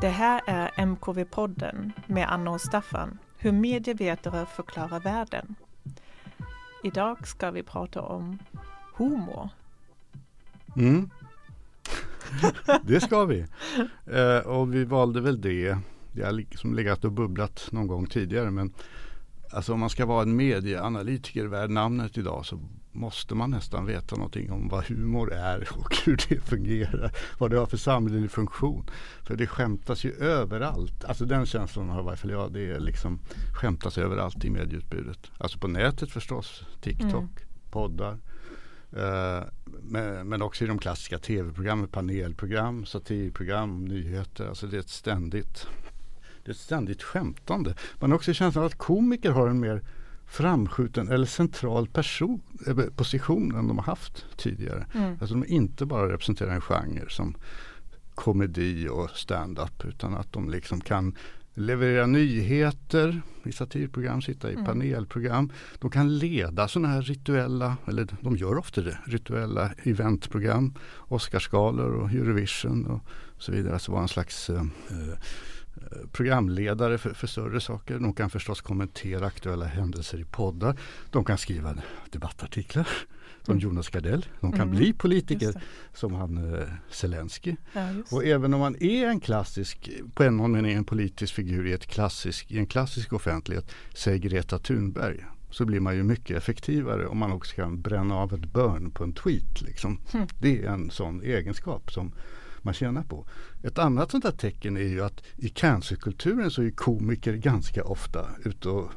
[0.00, 5.54] Det här är MKV-podden med Anna och Staffan, hur medievetare förklarar världen.
[6.84, 8.38] Idag ska vi prata om
[8.96, 9.48] humor.
[10.76, 11.10] Mm.
[12.82, 13.46] det ska vi.
[14.06, 15.78] Eh, och vi valde väl det.
[16.12, 18.72] Det har liksom legat och bubblat någon gång tidigare men
[19.52, 22.60] alltså om man ska vara en medieanalytiker värd namnet idag så
[22.96, 27.12] måste man nästan veta någonting om vad humor är och hur det fungerar.
[27.38, 28.90] Vad det har för samhällelig funktion.
[29.22, 31.04] För det skämtas ju överallt.
[31.04, 32.52] Alltså den känslan har i varje fall jag.
[32.52, 33.18] Det är liksom
[33.54, 35.30] skämtas överallt i medieutbudet.
[35.38, 36.64] Alltså på nätet förstås.
[36.80, 37.70] TikTok, mm.
[37.70, 38.18] poddar.
[38.96, 39.44] Uh,
[39.82, 44.48] men, men, också i de klassiska tv-programmen, panelprogram, satirprogram, nyheter.
[44.48, 45.66] Alltså det är ett ständigt
[46.46, 47.74] det är ett ständigt skämtande.
[47.94, 49.82] Man har också känslan att komiker har en mer
[50.26, 54.86] framskjuten eller central person, eh, position än de har haft tidigare.
[54.94, 55.16] Mm.
[55.20, 57.36] Alltså de inte bara representerar en genre som
[58.14, 61.14] komedi och stand-up utan att de liksom kan
[61.54, 64.64] leverera nyheter i satirprogram, sitta i mm.
[64.64, 65.52] panelprogram.
[65.78, 70.74] De kan leda sådana här rituella, eller de gör ofta det, rituella eventprogram.
[70.96, 73.02] Oscarsgalor och Eurovision och
[73.38, 73.72] så vidare.
[73.72, 74.64] Alltså vara en slags eh,
[76.12, 77.98] programledare för, för, större saker.
[77.98, 80.76] De kan förstås kommentera aktuella händelser i poddar.
[81.10, 81.74] De kan skriva
[82.10, 82.88] debattartiklar
[83.42, 83.62] som mm.
[83.62, 84.26] Jonas Gardell.
[84.40, 84.76] De kan mm.
[84.76, 85.62] bli politiker
[85.94, 87.56] som han eh, Zelensky.
[87.72, 91.72] Ja, och även om man är en klassisk, på en mening en politisk figur i,
[91.72, 97.06] ett klassisk, i en klassisk offentlighet, säg Greta Thunberg, så blir man ju mycket effektivare
[97.06, 99.62] om man också kan bränna av ett burn på en tweet.
[99.62, 99.98] Liksom.
[100.12, 100.26] Mm.
[100.40, 102.12] Det är en sån egenskap som
[102.66, 103.26] man tjänar på.
[103.62, 108.28] Ett annat sånt där tecken är ju att i cancerkulturen så är komiker ganska ofta
[108.44, 108.90] ute och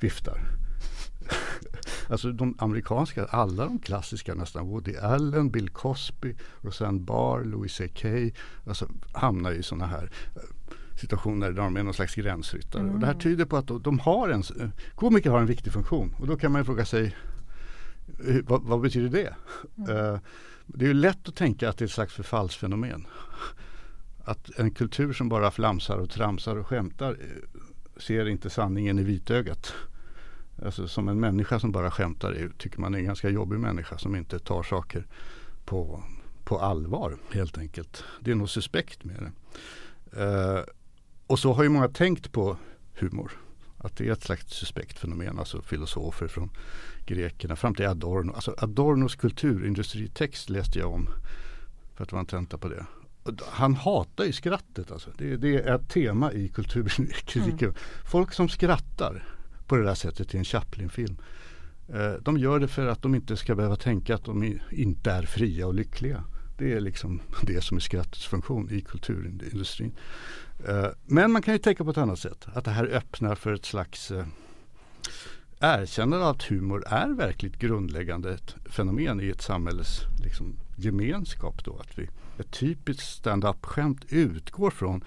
[0.00, 0.40] viftar.
[2.08, 8.04] alltså de amerikanska, alla de klassiska nästan, Woody Allen, Bill Cosby, Roseanne Barr, Louis CK,
[8.66, 10.42] alltså hamnar i sådana här eh,
[11.00, 12.82] situationer där de är någon slags gränsryttare.
[12.82, 12.94] Mm.
[12.94, 14.42] Och det här tyder på att de har en,
[14.94, 17.16] komiker har en viktig funktion och då kan man fråga sig
[18.28, 19.34] eh, vad, vad betyder det?
[19.78, 19.96] Mm.
[19.96, 20.18] Uh,
[20.66, 23.06] det är ju lätt att tänka att det är ett slags förfallsfenomen.
[24.24, 27.60] Att en kultur som bara flamsar och tramsar och skämtar eh,
[27.96, 29.74] ser inte sanningen i vitögat.
[30.64, 33.98] Alltså som en människa som bara skämtar är, tycker man är en ganska jobbig människa
[33.98, 35.06] som inte tar saker
[35.64, 36.02] på,
[36.44, 38.04] på allvar helt enkelt.
[38.20, 39.32] Det är nog suspekt med det.
[40.22, 40.64] Uh,
[41.26, 42.56] och så har ju många tänkt på
[42.94, 43.32] humor.
[43.78, 46.50] Att det är ett slags suspekt fenomen, alltså filosofer från
[47.06, 48.32] grekerna fram till Adorno.
[48.32, 51.08] Alltså Adornos kulturindustri-text läste jag om
[51.94, 52.86] för att det var en tenta på det.
[53.50, 55.10] Han hatar ju skrattet alltså.
[55.18, 57.68] Det, det är ett tema i kulturkritiken.
[57.68, 57.74] Mm.
[58.10, 59.28] Folk som skrattar
[59.66, 61.16] på det där sättet i en Chaplin-film.
[61.88, 65.22] Eh, de gör det för att de inte ska behöva tänka att de inte är
[65.22, 66.24] fria och lyckliga.
[66.58, 69.92] Det är liksom det som är skrattets funktion i kulturindustrin.
[70.68, 72.46] Eh, men man kan ju tänka på ett annat sätt.
[72.54, 74.12] Att det här öppnar för ett slags
[75.60, 81.64] erkännande att humor är verkligt grundläggande ett fenomen i ett samhälles liksom, gemenskap.
[81.64, 85.04] Då, att vi, ett typiskt stand-up-skämt utgår från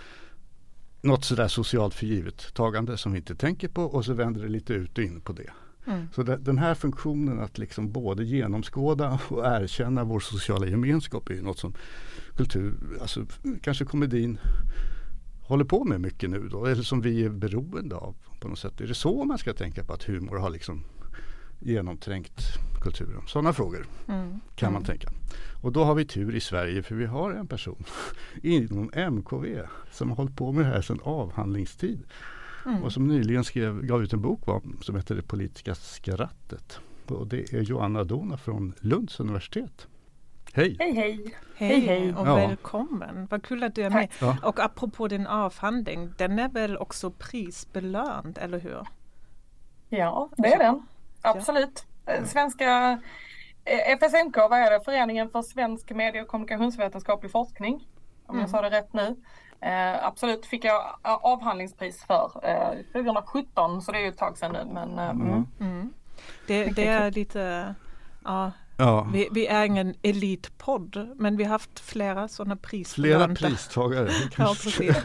[1.02, 4.74] något sådär socialt förgivet tagande som vi inte tänker på och så vänder det lite
[4.74, 5.52] ut och in på det.
[5.88, 6.08] Mm.
[6.16, 11.41] Så det, den här funktionen att liksom både genomskåda och erkänna vår sociala gemenskap är
[11.41, 11.74] något som
[12.35, 13.25] kultur, alltså
[13.62, 14.40] kanske komedin
[15.47, 18.81] håller på med mycket nu då, eller som vi är beroende av på något sätt.
[18.81, 20.84] Är det så man ska tänka på att humor har liksom
[21.59, 22.41] genomträngt
[22.81, 23.22] kulturen?
[23.28, 24.40] Sådana frågor mm.
[24.56, 24.85] kan man mm.
[24.85, 25.09] tänka.
[25.62, 27.84] Och då har vi tur i Sverige för vi har en person
[28.44, 32.03] inom MKV som har hållit på med det här sedan avhandlingstid.
[32.66, 32.84] Mm.
[32.84, 36.79] Och som nyligen skrev, gav ut en bok va, som heter Det politiska skrattet.
[37.08, 39.88] Och det är Joanna Dona från Lunds universitet.
[40.57, 40.75] Hej!
[40.79, 41.35] Hej hej!
[41.55, 42.35] Hej hej och ja.
[42.35, 43.27] välkommen!
[43.31, 44.11] Vad kul att du är med.
[44.21, 44.37] Ja.
[44.43, 48.87] Och apropå din avhandling, den är väl också prisbelönt, eller hur?
[49.89, 50.87] Ja, det är den.
[51.21, 51.85] Absolut.
[52.05, 52.25] Ja.
[52.25, 52.99] Svenska
[53.65, 54.85] eh, FSMK, vad är det?
[54.85, 57.87] Föreningen för svensk medie och kommunikationsvetenskaplig forskning.
[58.25, 58.41] Om mm.
[58.41, 59.15] jag sa det rätt nu.
[59.61, 64.51] Eh, absolut fick jag avhandlingspris för eh, 2017 så det är ju ett tag sedan
[64.51, 64.73] nu.
[64.73, 65.47] Men, eh, mm.
[65.59, 65.93] Mm.
[66.47, 67.75] Det, det, är lite
[68.23, 69.08] ja, Ja.
[69.14, 73.35] Vi, vi, är ingen elitpodd men vi har haft flera sådana prisbelönta.
[73.35, 74.09] Flera pristagare.
[74.38, 74.96] ja, precis.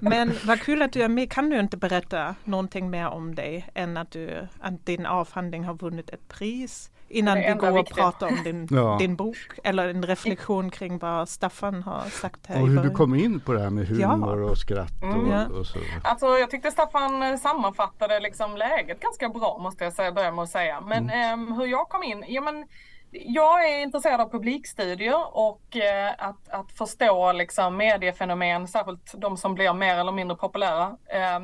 [0.00, 1.30] Men vad kul att du är med.
[1.30, 5.74] Kan du inte berätta någonting mer om dig än att, du, att din avhandling har
[5.74, 6.90] vunnit ett pris?
[7.08, 8.96] Innan vi går och pratar om din, ja.
[8.98, 13.14] din bok eller en reflektion kring vad Staffan har sagt här Och hur du kom
[13.14, 14.50] in på det här med humor ja.
[14.50, 15.02] och skratt.
[15.02, 15.50] Mm.
[15.50, 15.78] Och, och, så.
[16.04, 20.42] Alltså jag tyckte Staffan eh, sammanfattade liksom läget ganska bra måste jag säga, börja med
[20.42, 20.80] att säga.
[20.80, 21.40] Men mm.
[21.40, 22.66] um, hur jag kom in, ja men
[23.12, 29.54] jag är intresserad av publikstudier och eh, att, att förstå liksom, mediefenomen, särskilt de som
[29.54, 30.96] blir mer eller mindre populära.
[31.06, 31.40] Eh,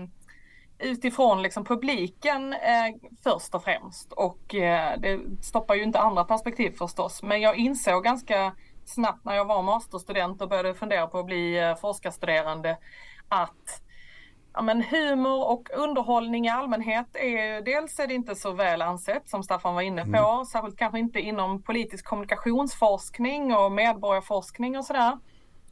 [0.78, 2.94] utifrån liksom publiken eh,
[3.24, 7.22] först och främst och eh, det stoppar ju inte andra perspektiv förstås.
[7.22, 8.52] Men jag insåg ganska
[8.84, 12.76] snabbt när jag var masterstudent och började fundera på att bli eh, forskarstuderande
[13.28, 13.82] att
[14.58, 19.28] ja, men humor och underhållning i allmänhet är dels är det inte så väl ansett
[19.28, 20.44] som Staffan var inne på, mm.
[20.44, 25.18] särskilt kanske inte inom politisk kommunikationsforskning och medborgarforskning och sådär.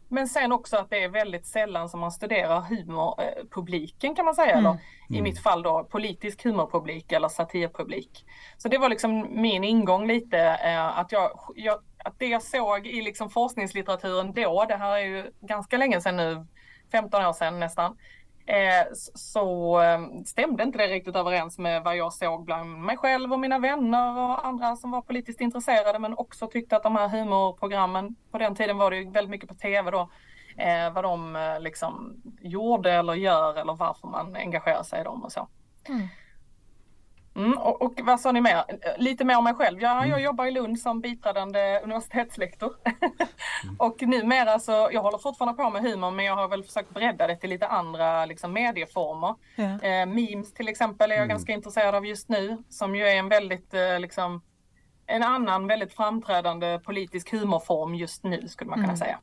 [0.09, 4.53] Men sen också att det är väldigt sällan som man studerar humorpubliken kan man säga,
[4.53, 4.67] mm.
[4.67, 4.79] eller
[5.09, 5.23] i mm.
[5.23, 8.25] mitt fall då politisk humorpublik eller satirpublik.
[8.57, 12.87] Så det var liksom min ingång lite, eh, att, jag, jag, att det jag såg
[12.87, 16.47] i liksom forskningslitteraturen då, det här är ju ganska länge sedan nu,
[16.93, 17.97] 15 år sedan nästan,
[18.47, 23.33] Eh, så ehm, stämde inte det riktigt överens med vad jag såg bland mig själv
[23.33, 27.09] och mina vänner och andra som var politiskt intresserade men också tyckte att de här
[27.09, 30.11] humorprogrammen, på den tiden var det ju väldigt mycket på tv då,
[30.57, 35.25] eh, vad de eh, liksom gjorde eller gör eller varför man engagerar sig i dem
[35.25, 35.49] och så.
[35.89, 36.09] Mm.
[37.37, 38.65] Mm, och, och, vad sa ni mer?
[38.99, 39.83] Lite mer om mig själv.
[39.83, 40.11] Ja, mm.
[40.11, 42.73] Jag jobbar i Lund som biträdande universitetslektor.
[42.85, 43.77] mm.
[43.79, 47.27] Och numera så, jag håller fortfarande på med humor men jag har väl försökt bredda
[47.27, 49.35] det till lite andra liksom, medieformer.
[49.57, 49.65] Ja.
[49.65, 51.29] Eh, memes till exempel är jag mm.
[51.29, 54.43] ganska intresserad av just nu som ju är en väldigt eh, liksom,
[55.07, 58.97] en annan väldigt framträdande politisk humorform just nu skulle man kunna mm.
[58.97, 59.19] säga.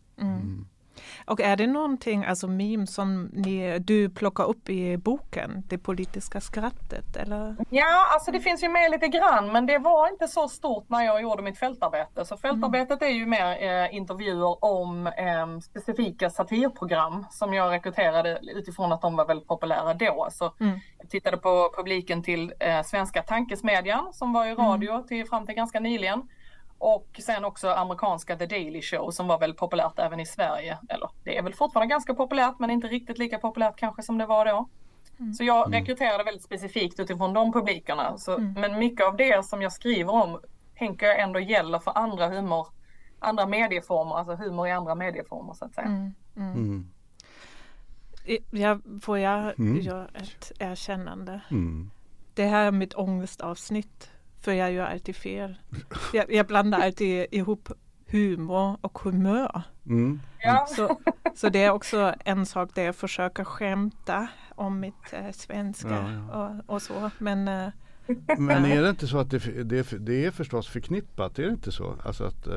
[1.25, 6.42] Och är det någonting, alltså meme som ni, du plockar upp i boken, det politiska
[6.42, 7.16] skrattet?
[7.16, 7.56] Eller?
[7.70, 11.02] Ja, alltså det finns ju med lite grann men det var inte så stort när
[11.02, 12.25] jag gjorde mitt fältarbete.
[12.25, 13.14] Så fältarbetet mm.
[13.14, 19.16] är ju mer eh, intervjuer om eh, specifika satirprogram som jag rekryterade utifrån att de
[19.16, 20.28] var väldigt populära då.
[20.31, 20.80] Så mm.
[21.00, 24.66] Jag tittade på publiken till eh, Svenska tankesmedjan som var i mm.
[24.66, 25.08] radio mm.
[25.08, 26.24] till, fram till ganska nyligen.
[26.84, 30.78] Och sen också amerikanska The Daily Show som var väldigt populärt även i Sverige.
[30.90, 34.26] Eller det är väl fortfarande ganska populärt men inte riktigt lika populärt kanske som det
[34.26, 34.70] var då.
[35.20, 35.34] Mm.
[35.34, 35.80] Så jag mm.
[35.80, 38.18] rekryterade väldigt specifikt utifrån de publikerna.
[38.18, 38.54] Så, mm.
[38.54, 40.40] Men mycket av det som jag skriver om
[40.78, 42.68] tänker jag ändå gäller för andra humor,
[43.20, 45.88] andra medieformer, alltså humor i andra medieformer så att säga.
[45.88, 46.14] Mm.
[46.36, 46.54] mm.
[46.54, 46.90] mm.
[48.52, 51.42] Ja, får jag göra ett erkännande?
[52.34, 54.12] Det här är mitt ångestavsnitt
[54.44, 55.57] för jag gör alltid fel.
[56.13, 57.69] Jag, jag blandar alltid ihop
[58.13, 59.62] humor och humör.
[59.86, 60.22] Mm.
[60.40, 60.66] Ja.
[60.69, 61.00] Så,
[61.36, 66.10] så det är också en sak där jag försöker skämta om mitt äh, svenska ja,
[66.31, 66.62] ja.
[66.68, 67.12] Och, och, så.
[67.18, 67.69] Men, äh,
[68.38, 71.39] men är det inte så att det, det, det, är förstås förknippat?
[71.39, 71.96] Är det inte så?
[72.06, 72.54] Alltså att, äh,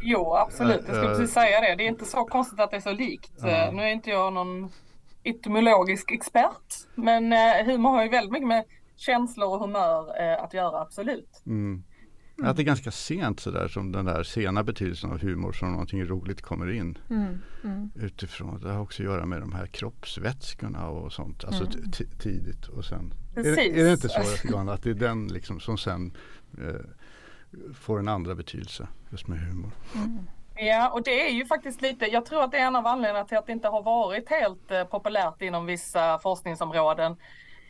[0.00, 1.74] jo absolut, jag skulle precis säga det.
[1.74, 3.42] Det är inte så konstigt att det är så likt.
[3.42, 4.70] Nu är inte jag någon
[5.22, 6.74] etymologisk expert.
[6.94, 7.32] Men
[7.66, 8.64] humor har ju väldigt mycket med
[9.00, 11.42] känslor och humör eh, att göra, absolut.
[11.46, 11.84] Mm.
[12.42, 16.04] Att det är ganska sent sådär som den där sena betydelsen av humor som någonting
[16.04, 16.98] roligt kommer in.
[17.10, 17.90] Mm, mm.
[17.94, 21.44] Utifrån, det har också att göra med de här kroppsvätskorna och sånt.
[21.44, 21.90] Alltså mm.
[22.18, 23.14] tidigt och sen.
[23.36, 26.16] Är, är, det inte så Johanna att det är den liksom som sen
[26.58, 29.70] eh, får en andra betydelse just med humor?
[29.94, 30.18] Mm.
[30.56, 33.28] Ja, och det är ju faktiskt lite, jag tror att det är en av anledningarna
[33.28, 37.16] till att det inte har varit helt eh, populärt inom vissa forskningsområden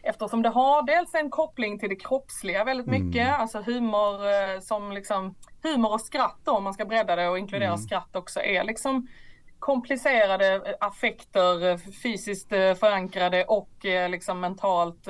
[0.02, 3.06] eftersom det har dels en koppling till det kroppsliga väldigt mm.
[3.06, 3.40] mycket, mm.
[3.40, 7.38] alltså humor eh, som liksom humor och skratt då, om man ska bredda det och
[7.38, 7.78] inkludera mm.
[7.78, 9.08] skratt också, är liksom
[9.58, 13.70] komplicerade eh, affekter, eh, fysiskt förankrade och
[14.08, 15.04] liksom mentalt.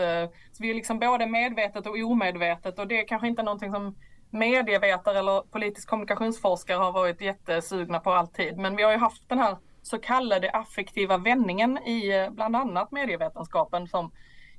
[0.53, 3.97] Så vi är liksom både medvetet och omedvetet och det är kanske inte någonting som
[4.31, 8.57] medievetare eller politisk kommunikationsforskare har varit jättesugna på alltid.
[8.57, 13.89] Men vi har ju haft den här så kallade affektiva vändningen i bland annat medievetenskapen
[13.89, 14.13] som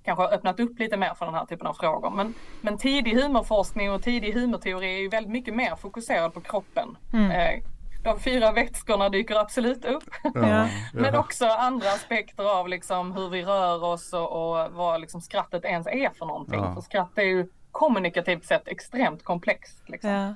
[0.03, 2.09] kanske har öppnat upp lite mer för den här typen av frågor.
[2.09, 6.97] Men, men tidig humorforskning och tidig humorteori är ju väldigt mycket mer fokuserad på kroppen.
[7.13, 7.31] Mm.
[7.31, 7.63] Eh,
[8.03, 10.09] de fyra vätskorna dyker absolut upp.
[10.33, 15.21] Ja, Men också andra aspekter av liksom hur vi rör oss och, och vad liksom
[15.21, 16.59] skrattet ens är för någonting.
[16.59, 16.73] Ja.
[16.73, 19.83] För skratt är ju kommunikativt sett extremt komplext.
[19.85, 20.09] Liksom.
[20.09, 20.35] Ja.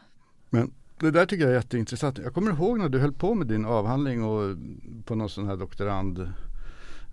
[0.49, 2.17] Men det där tycker jag är jätteintressant.
[2.17, 4.57] Jag kommer ihåg när du höll på med din avhandling och
[5.05, 6.33] på någon sån här doktorand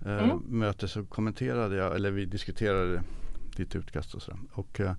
[0.07, 0.39] Eh, mm.
[0.47, 3.03] möte så kommenterade jag, eller vi diskuterade
[3.57, 4.33] ditt utkast och så.
[4.53, 4.93] Och uh,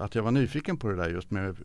[0.00, 1.56] att jag var nyfiken på det där just med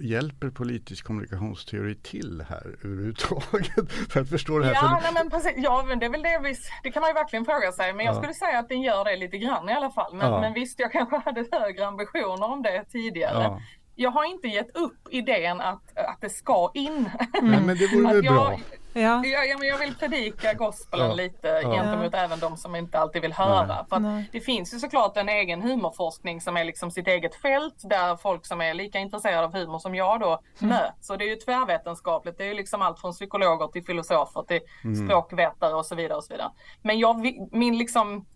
[0.00, 3.92] hjälper politisk kommunikationsteori till här överhuvudtaget?
[4.10, 4.74] För att förstå det här.
[4.74, 5.52] Ja, nej, men precis.
[5.56, 6.70] ja men det är väl det visst.
[6.82, 7.92] Det kan man ju verkligen fråga sig.
[7.92, 8.18] Men jag ja.
[8.18, 10.14] skulle säga att den gör det lite grann i alla fall.
[10.14, 10.40] Men, ja.
[10.40, 13.42] men visst, jag kanske hade högre ambitioner om det tidigare.
[13.42, 13.60] Ja.
[13.98, 17.10] Jag har inte gett upp idén att, att det ska in.
[17.38, 17.66] Mm.
[17.66, 18.58] men det vore väl bra?
[18.92, 19.22] Ja.
[19.24, 21.14] Ja, men jag vill predika gospelen ja.
[21.14, 21.70] lite ja.
[21.70, 23.66] gentemot även de som inte alltid vill höra.
[23.66, 23.84] Nej.
[23.88, 24.28] För Nej.
[24.32, 28.46] Det finns ju såklart en egen humorforskning som är liksom sitt eget fält där folk
[28.46, 30.76] som är lika intresserade av humor som jag då mm.
[30.76, 31.06] möts.
[31.06, 32.38] Så det är ju tvärvetenskapligt.
[32.38, 35.06] Det är ju liksom allt från psykologer till filosofer till mm.
[35.06, 36.18] språkvetare och så vidare.
[36.18, 36.50] Och så vidare.
[36.82, 38.26] Men jag, min liksom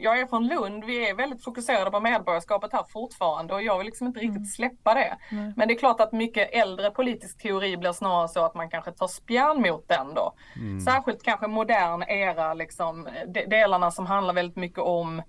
[0.00, 3.86] jag är från Lund, vi är väldigt fokuserade på medborgarskapet här fortfarande och jag vill
[3.86, 4.44] liksom inte riktigt mm.
[4.44, 5.16] släppa det.
[5.30, 5.52] Mm.
[5.56, 8.92] Men det är klart att mycket äldre politisk teori blir snarare så att man kanske
[8.92, 10.32] tar spjärn mot den då.
[10.56, 10.80] Mm.
[10.80, 13.08] Särskilt kanske modern era, liksom,
[13.46, 15.22] delarna som handlar väldigt mycket om,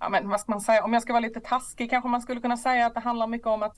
[0.00, 2.40] ja, men, vad ska man säga, om jag ska vara lite taskig kanske man skulle
[2.40, 3.76] kunna säga att det handlar mycket om att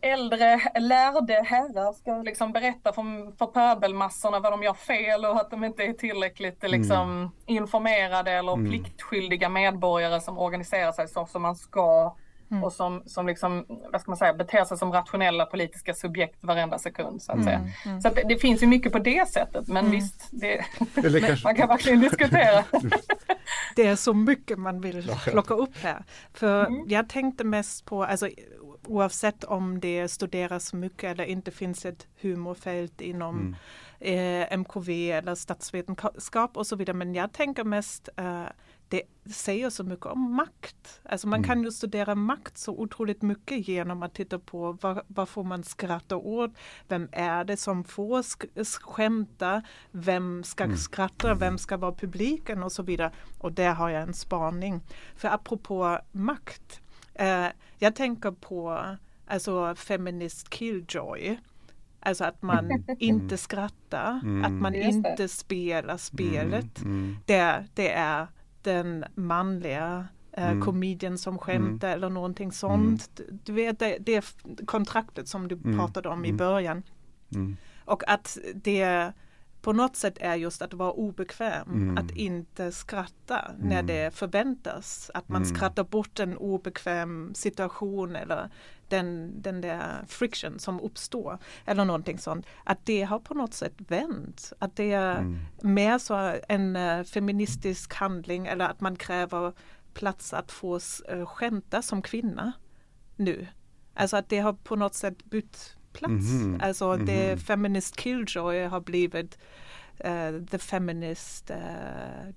[0.00, 5.50] äldre lärde herrar ska liksom berätta för, för pöbelmassorna vad de gör fel och att
[5.50, 7.30] de inte är tillräckligt liksom, mm.
[7.46, 8.70] informerade eller mm.
[8.70, 12.14] pliktskyldiga medborgare som organiserar sig så som man ska
[12.52, 12.64] mm.
[12.64, 16.78] och som, som liksom, vad ska man säga, beter sig som rationella politiska subjekt varenda
[16.78, 17.22] sekund.
[17.22, 17.56] Så att, säga.
[17.56, 17.70] Mm.
[17.86, 18.00] Mm.
[18.00, 19.90] Så att det, det, finns ju mycket på det sättet men mm.
[19.90, 20.64] visst, det,
[21.44, 22.64] man kan verkligen diskutera.
[23.76, 26.04] det är så mycket man vill plocka upp här.
[26.34, 28.28] För jag tänkte mest på, alltså
[28.86, 33.56] oavsett om det studeras mycket eller inte finns ett humorfält inom
[34.00, 34.42] mm.
[34.50, 36.96] eh, MKV eller statsvetenskap och så vidare.
[36.96, 38.46] Men jag tänker mest eh,
[38.92, 41.00] det säger så mycket om makt.
[41.02, 41.48] Alltså man mm.
[41.48, 45.64] kan ju studera makt så otroligt mycket genom att titta på vad, vad får man
[45.64, 46.50] skratta åt?
[46.88, 49.62] Vem är det som får sk skämta?
[49.90, 50.76] Vem ska mm.
[50.76, 51.34] skratta?
[51.34, 53.12] Vem ska vara publiken och så vidare.
[53.38, 54.80] Och där har jag en spaning.
[55.16, 56.80] För apropå makt
[57.20, 58.86] Uh, jag tänker på
[59.26, 61.38] alltså feminist killjoy.
[62.00, 64.44] Alltså att man inte skrattar, mm.
[64.44, 66.82] att man inte spelar spelet.
[66.82, 66.92] Mm.
[66.92, 67.16] Mm.
[67.26, 68.26] Det, det är
[68.62, 70.06] den manliga
[70.38, 70.62] uh, mm.
[70.62, 71.96] komedien som skämtar mm.
[71.96, 73.20] eller någonting sånt.
[73.20, 73.40] Mm.
[73.44, 74.24] Du vet, det, det är
[74.66, 75.78] kontraktet som du mm.
[75.78, 76.82] pratade om i början.
[77.84, 79.12] Och att det
[79.62, 81.98] på något sätt är just att vara obekväm, mm.
[81.98, 83.68] att inte skratta mm.
[83.68, 85.10] när det förväntas.
[85.14, 85.54] Att man mm.
[85.54, 88.50] skrattar bort en obekväm situation eller
[88.88, 92.46] den, den där friction som uppstår eller någonting sånt.
[92.64, 94.52] Att det har på något sätt vänt.
[94.58, 95.38] Att det är mm.
[95.62, 99.52] mer så en uh, feministisk handling eller att man kräver
[99.94, 100.80] plats att få
[101.12, 102.52] uh, skämta som kvinna
[103.16, 103.46] nu.
[103.94, 106.30] Alltså att det har på något sätt bytt plats.
[106.30, 106.66] Mm -hmm.
[106.66, 107.06] Alltså mm -hmm.
[107.06, 109.38] det feminist killjoy har blivit
[110.04, 111.56] uh, the feminist uh,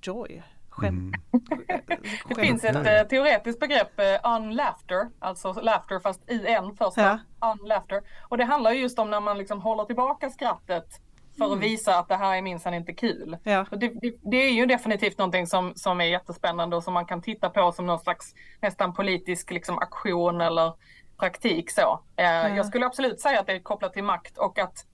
[0.01, 0.43] joy.
[0.69, 0.87] Skäm.
[0.87, 1.11] Mm.
[2.29, 7.51] det finns ett uh, teoretiskt begrepp, uh, unlaughter, alltså laughter fast i en första, ja.
[7.51, 8.01] unlaughter.
[8.29, 11.01] Och det handlar just om när man liksom håller tillbaka skrattet
[11.37, 11.59] för att mm.
[11.59, 13.37] visa att det här är minsann inte kul.
[13.43, 13.65] Ja.
[13.71, 17.21] Det, det, det, är ju definitivt någonting som, som är jättespännande och som man kan
[17.21, 20.73] titta på som någon slags nästan politisk liksom, aktion eller
[21.19, 21.99] praktik så.
[22.15, 22.49] Eh, ja.
[22.49, 24.85] Jag skulle absolut säga att det är kopplat till makt och att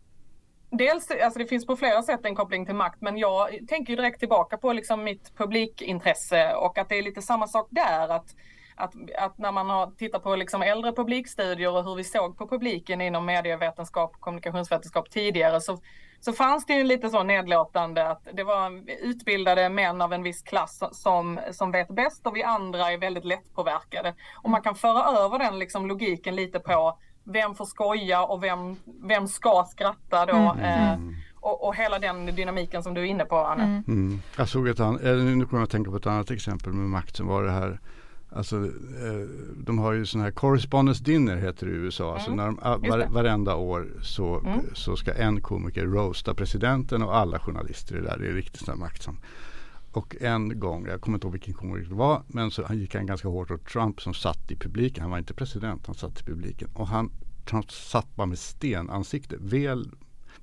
[0.73, 4.19] Dels, alltså det finns på flera sätt en koppling till makt, men jag tänker direkt
[4.19, 8.09] tillbaka på liksom mitt publikintresse och att det är lite samma sak där.
[8.09, 8.35] Att,
[8.75, 12.47] att, att när man har tittat på liksom äldre publikstudier och hur vi såg på
[12.47, 15.77] publiken inom medievetenskap och kommunikationsvetenskap tidigare så
[16.21, 20.41] så fanns det ju lite så nedlåtande att det var utbildade män av en viss
[20.41, 24.13] klass som, som vet bäst och vi andra är väldigt lättpåverkade.
[24.35, 28.75] Och man kan föra över den liksom logiken lite på vem får skoja och vem,
[29.03, 30.55] vem ska skratta då.
[30.59, 30.59] Mm.
[30.59, 33.63] Eh, och, och, hela den dynamiken som du är inne på Anne.
[33.63, 33.83] Mm.
[33.87, 34.21] Mm.
[34.37, 37.15] Jag såg ett annat, nu kommer jag att tänka på ett annat exempel med makt
[37.15, 37.79] som var det här
[38.33, 42.13] Alltså, eh, de har ju sån här correspondence dinner heter det i USA.
[42.13, 42.39] Alltså mm.
[42.39, 44.59] Alltså när de, var, varenda år så, mm.
[44.73, 48.17] så ska en komiker roasta presidenten och alla journalister är där.
[48.19, 49.19] Det är riktigt sån maktsamt.
[49.91, 52.95] Och en gång, jag kommer inte ihåg vilken komiker det var, men så han gick
[52.95, 55.01] han ganska hårt åt Trump som satt i publiken.
[55.01, 56.69] Han var inte president, han satt i publiken.
[56.73, 57.11] Och han,
[57.49, 59.91] Trump satt bara med stenansikte, väl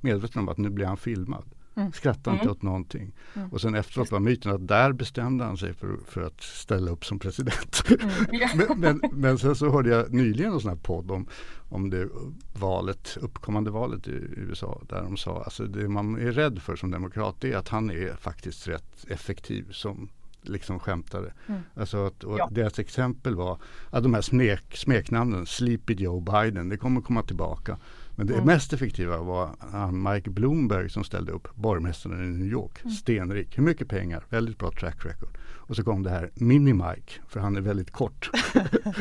[0.00, 1.44] medveten om att nu blir han filmad.
[1.78, 1.92] Mm.
[1.92, 2.52] Skrattade inte mm.
[2.52, 3.12] åt någonting.
[3.34, 3.48] Mm.
[3.48, 7.04] Och sen efteråt var myten att där bestämde han sig för, för att ställa upp
[7.04, 7.84] som president.
[7.88, 8.48] Mm.
[8.68, 11.26] men, men, men, sen så hörde jag nyligen en sån här podd om,
[11.68, 12.08] om det
[12.54, 14.82] valet, uppkommande valet i USA.
[14.88, 17.90] Där de sa att alltså det man är rädd för som demokrat är att han
[17.90, 20.08] är faktiskt rätt effektiv som
[20.42, 21.32] liksom skämtare.
[21.46, 21.60] Mm.
[21.74, 22.48] Alltså att, ja.
[22.50, 23.58] Deras exempel var
[23.90, 27.78] att de här smek, smeknamnen, Sleepy Joe Biden, det kommer komma tillbaka.
[28.18, 28.46] Men det mm.
[28.46, 32.80] mest effektiva var han Mike Bloomberg som ställde upp, borgmästaren i New York.
[32.82, 32.92] Mm.
[32.92, 35.28] Stenrik, hur mycket pengar, väldigt bra track record.
[35.68, 38.30] Och så kom det här Mini-Mike, för han är väldigt kort.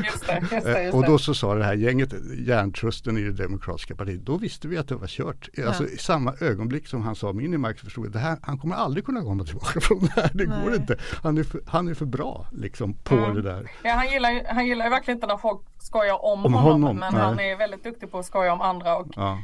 [0.06, 3.32] just det, just det, just och då så sa det här gänget, järntrusten i det
[3.32, 5.50] demokratiska partiet, då visste vi att det var kört.
[5.54, 5.68] Ja.
[5.68, 9.22] Alltså i samma ögonblick som han sa Mini-Mike förstod vi, här, han kommer aldrig kunna
[9.22, 10.64] komma tillbaka från det här, det Nej.
[10.64, 10.98] går inte.
[11.24, 13.36] Han är för, han är för bra liksom på mm.
[13.36, 13.72] det där.
[13.84, 17.14] Ja, han gillar, han gillar verkligen inte när folk skojar om, om honom, honom, men
[17.14, 17.24] nej.
[17.24, 18.98] han är väldigt duktig på att skoja om andra.
[18.98, 19.40] Och ja.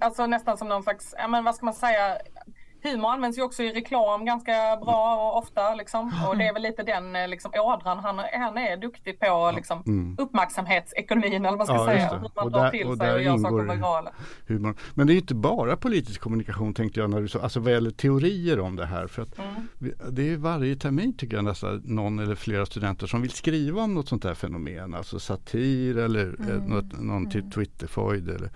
[0.00, 2.16] alltså nästan som någon slags, ja men vad ska man säga,
[2.82, 4.52] humor används ju också i reklam ganska
[4.84, 6.12] bra och ofta liksom.
[6.28, 9.82] Och det är väl lite den eh, liksom, ådran han, han är duktig på liksom,
[9.86, 10.16] mm.
[10.18, 12.08] uppmärksamhetsekonomin eller vad man ska ja, säga.
[12.08, 14.12] Hur man och drar där, till och sig och gör saker virala.
[14.46, 14.74] Humor.
[14.94, 17.90] Men det är inte bara politisk kommunikation tänkte jag när du sa, alltså vad gäller
[17.90, 19.06] teorier om det här.
[19.06, 19.94] För att mm.
[20.10, 23.94] det är varje termin tycker jag nästan någon eller flera studenter som vill skriva om
[23.94, 24.94] något sånt här fenomen.
[24.94, 26.64] Alltså satir eller mm.
[26.64, 28.50] något, någon typ Twitterfoid eller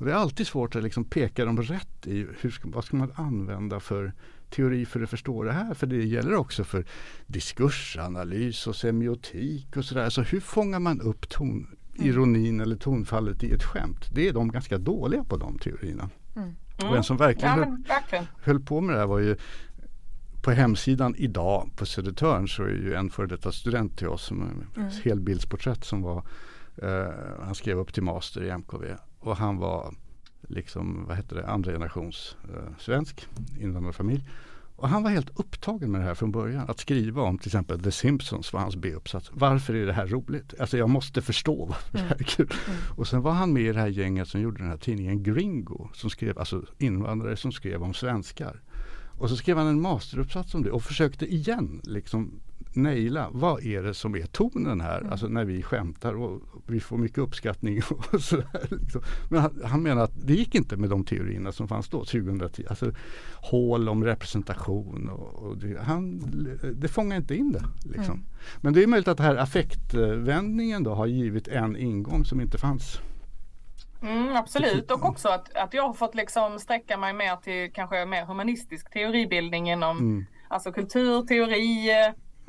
[0.00, 2.96] och det är alltid svårt att liksom peka dem rätt i hur ska, vad ska
[2.96, 4.12] man använda för
[4.50, 5.74] teori för att förstå det här.
[5.74, 6.84] För det gäller också för
[7.26, 10.10] diskursanalys och semiotik och sådär.
[10.10, 12.08] Så hur fångar man upp ton, mm.
[12.08, 14.10] ironin eller tonfallet i ett skämt?
[14.14, 16.10] Det är de ganska dåliga på de teorierna.
[16.36, 16.54] Mm.
[16.90, 19.36] Och en som verkligen, ja, höll, verkligen höll på med det här var ju
[20.42, 24.64] på hemsidan idag på Södertörn så är ju en före detta student till oss som
[24.76, 24.90] mm.
[25.04, 26.24] helbildsporträtt som var
[26.82, 27.08] uh,
[27.42, 28.84] han skrev upp till master i MKV
[29.20, 29.94] och han var
[30.48, 33.28] liksom, vad heter det, andra generations eh, svensk
[33.60, 34.24] invandrarfamilj.
[34.76, 36.64] Och han var helt upptagen med det här från början.
[36.68, 39.30] Att skriva om till exempel The Simpsons var hans B-uppsats.
[39.32, 40.54] Varför är det här roligt?
[40.60, 42.08] Alltså jag måste förstå varför mm.
[42.08, 42.52] det här är kul.
[42.66, 42.78] Mm.
[42.96, 45.88] Och sen var han med i det här gänget som gjorde den här tidningen Gringo.
[45.94, 48.60] Som skrev, alltså invandrare som skrev om svenskar.
[49.18, 52.40] Och så skrev han en masteruppsats om det och försökte igen liksom
[52.76, 55.12] naila vad är det som är tonen här, mm.
[55.12, 57.80] alltså när vi skämtar och vi får mycket uppskattning
[58.12, 58.66] och sådär.
[58.70, 59.02] Liksom.
[59.28, 62.64] Men han, han menar att det gick inte med de teorierna som fanns då, 2010.
[62.68, 62.92] Alltså
[63.36, 66.22] hål om representation och, och det, han,
[66.74, 67.64] det fångar inte in det.
[67.84, 68.14] Liksom.
[68.14, 68.26] Mm.
[68.60, 72.58] Men det är möjligt att den här affektvändningen då har givit en ingång som inte
[72.58, 73.00] fanns
[74.02, 78.06] Mm, absolut och också att, att jag har fått liksom sträcka mig mer till kanske
[78.06, 80.26] mer humanistisk teoribildning inom mm.
[80.48, 81.90] alltså kultur, teori,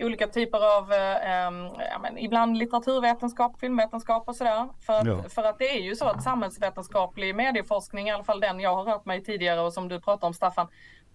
[0.06, 4.70] olika typer av, eh, ja, men ibland litteraturvetenskap, filmvetenskap och sådär.
[4.86, 5.24] För att, ja.
[5.30, 8.84] för att det är ju så att samhällsvetenskaplig medieforskning, i alla fall den jag har
[8.84, 10.68] rört mig tidigare och som du pratar om Staffan,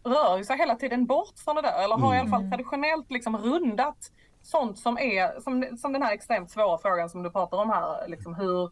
[0.05, 1.85] rör sig hela tiden bort från det där.
[1.85, 2.17] Eller har mm.
[2.17, 2.51] i alla fall mm.
[2.51, 3.99] traditionellt liksom rundat
[4.43, 8.09] sånt som är, som, som den här extremt svåra frågan som du pratar om här,
[8.09, 8.71] liksom hur,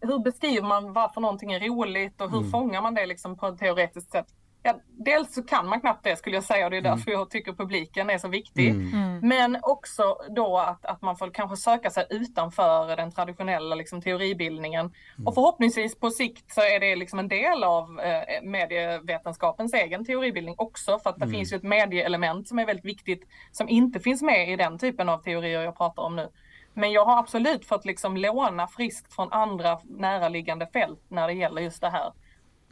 [0.00, 2.50] hur beskriver man varför någonting är roligt och hur mm.
[2.50, 4.26] fångar man det liksom på ett teoretiskt sätt?
[4.66, 7.20] Ja, dels så kan man knappt det skulle jag säga och det är därför mm.
[7.20, 8.68] jag tycker publiken är så viktig.
[8.70, 8.92] Mm.
[8.94, 9.28] mm.
[9.28, 14.80] Men också då att, att man får kanske söka sig utanför den traditionella liksom, teoribildningen.
[14.80, 15.26] Mm.
[15.26, 20.54] Och förhoppningsvis på sikt så är det liksom en del av eh, medievetenskapens egen teoribildning
[20.58, 20.98] också.
[20.98, 21.34] För att det mm.
[21.34, 25.08] finns ju ett medieelement som är väldigt viktigt som inte finns med i den typen
[25.08, 26.28] av teorier jag pratar om nu.
[26.74, 31.62] Men jag har absolut fått liksom låna friskt från andra näraliggande fält när det gäller
[31.62, 32.12] just det här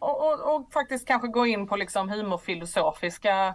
[0.02, 3.54] och, och, och, faktiskt kanske gå in på liksom humorfilosofiska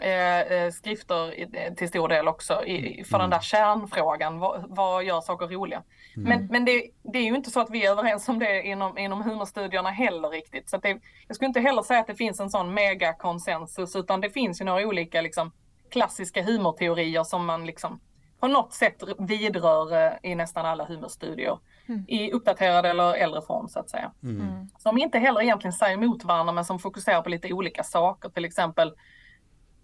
[0.00, 3.20] eh, eh skrifter i, till stor del också i, för mm.
[3.20, 4.38] den där kärnfrågan.
[4.38, 5.82] Vad, vad gör saker roliga?
[6.16, 6.28] Mm.
[6.28, 8.98] Men, men det, det, är ju inte så att vi är överens om det inom,
[8.98, 10.70] inom humorstudierna heller riktigt.
[10.70, 14.30] Så det, jag skulle inte heller säga att det finns en sån megakonsensus utan det
[14.30, 15.52] finns ju några olika liksom,
[15.90, 18.00] klassiska humorteorier som man liksom
[18.44, 21.58] på något sätt vidrör eh, i nästan alla humorstudier.
[21.86, 22.04] Mm.
[22.08, 24.12] I uppdaterad eller äldre form så att säga.
[24.22, 24.40] Mm.
[24.40, 24.68] mm.
[24.78, 28.28] Som inte heller egentligen säger emot varandra men som fokuserar på lite olika saker.
[28.28, 28.92] Till exempel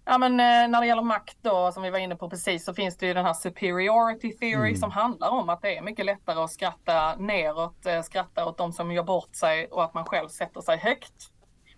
[0.05, 2.73] Ja men eh, när det gäller makt då som vi var inne på precis så
[2.73, 4.75] finns det ju den här superiority theory mm.
[4.75, 8.73] som handlar om att det är mycket lättare att skratta neråt, eh, skratta åt de
[8.73, 11.30] som gör bort sig och att man själv sätter sig högt.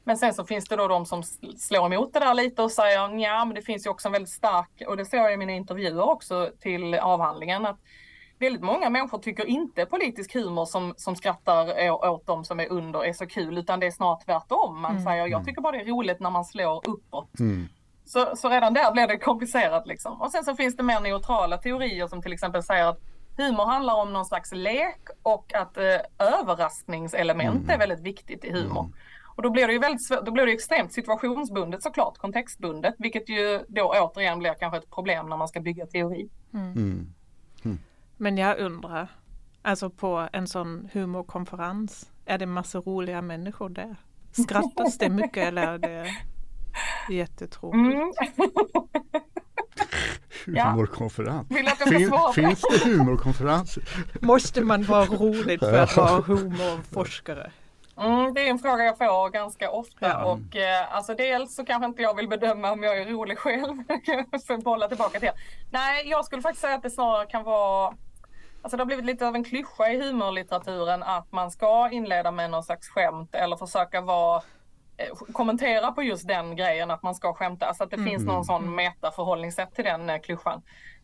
[0.04, 1.24] Men sen så finns det då de som
[1.58, 4.34] slår emot det där lite och säger ja men det finns ju också en väldigt
[4.34, 7.80] stark, och det ser jag i mina intervjuer också till avhandlingen, att
[8.40, 13.06] väldigt många människor tycker inte politisk humor som, som skrattar åt de som är under
[13.06, 14.82] är så kul utan det är snart tvärtom.
[14.82, 15.04] Man mm.
[15.04, 15.46] säger jag mm.
[15.46, 17.40] tycker bara det är roligt när man slår uppåt.
[17.40, 17.68] Mm.
[18.06, 20.22] Så, så redan där blir det komplicerat liksom.
[20.22, 23.00] Och sen så finns det mer neutrala teorier som till exempel säger att
[23.38, 27.70] humor handlar om någon slags lek och att eh, överraskningselement mm.
[27.70, 28.82] är väldigt viktigt i humor.
[28.82, 28.94] Mm.
[29.36, 33.60] Och då blir det ju väldigt då blir det extremt situationsbundet såklart, kontextbundet, vilket ju
[33.68, 36.30] då återigen blir kanske ett problem när man ska bygga teori.
[36.54, 36.72] Mm.
[36.72, 37.14] mm.
[37.66, 37.80] mm.
[38.18, 39.08] Men jag undrar,
[39.62, 43.96] alltså på en sån humorkonferens, är det massa roliga människor där?
[44.32, 46.10] Skrattas det mycket eller är det
[47.10, 47.76] jättetråkigt?
[47.76, 48.12] Mm.
[50.72, 51.48] humorkonferens.
[51.48, 53.84] Fin, finns det humorkonferenser?
[54.22, 57.52] Måste man vara rolig för att vara humorforskare?
[57.98, 60.24] Mm, det är en fråga jag får ganska ofta ja.
[60.24, 63.84] och eh, alltså dels så kanske inte jag vill bedöma om jag är rolig själv.
[64.48, 65.32] för att bolla tillbaka till
[65.72, 67.94] Nej, jag skulle faktiskt säga att det snarare kan vara
[68.64, 72.50] Alltså det har blivit lite av en klyscha i humorlitteraturen att man ska inleda med
[72.50, 74.42] någon slags skämt eller försöka vara
[74.98, 77.66] eh, kommentera på just den grejen att man ska skämta.
[77.66, 78.10] Alltså att det mm.
[78.10, 80.62] finns någon sån metaförhållningssätt till den eh, klyschan.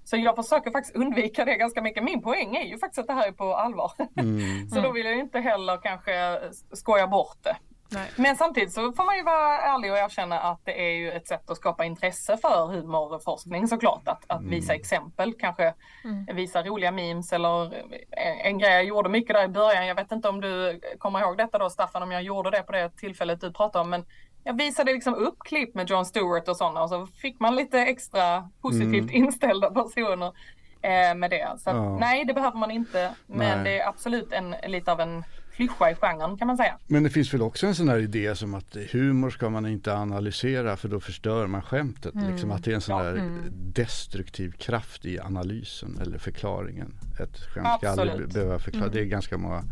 [0.10, 2.04] Så jag försöker faktiskt undvika det ganska mycket.
[2.04, 3.92] Min poäng är ju faktiskt att det här är på allvar.
[4.20, 4.70] Mm.
[4.74, 6.40] så då vill jag inte heller kanske
[6.74, 7.56] skoja bort det.
[7.92, 8.12] Nej.
[8.16, 11.28] Men samtidigt så får man ju vara ärlig och erkänna att det är ju ett
[11.28, 14.08] sätt att skapa intresse för humorforskning såklart.
[14.08, 14.52] Att, att mm.
[14.52, 16.36] visa exempel, kanske mm.
[16.36, 19.88] visa roliga memes eller en, en, grej jag gjorde mycket där i början.
[19.88, 22.72] Jag vet inte om du kommer ihåg detta då Staffan, om jag gjorde det på
[22.72, 23.90] det tillfället du pratade om.
[23.90, 24.06] Men
[24.44, 27.80] jag visade liksom upp klipp med Jon Stewart och sådana och så fick man lite
[27.80, 29.16] extra positivt mm.
[29.16, 30.34] inställda personer
[30.82, 31.56] eh, med det.
[31.60, 31.98] Så ja.
[32.00, 33.12] nej, det behöver man inte.
[33.28, 33.64] Men nej.
[33.64, 35.24] det är absolut en, lite av en
[35.60, 36.78] klyscha i genren kan man säga.
[36.88, 39.94] Men det finns väl också en sån här idé som att humor ska man inte
[39.94, 42.16] analysera för då förstör man skämtet.
[42.16, 42.32] Mm.
[42.32, 43.04] Liksom att det är en sån ja.
[43.04, 43.44] där mm.
[43.52, 46.94] destruktiv kraft i analysen eller förklaringen.
[47.20, 48.86] Ett skämt ska aldrig behöva förklara.
[48.86, 48.96] Mm.
[48.96, 49.64] Det är ganska många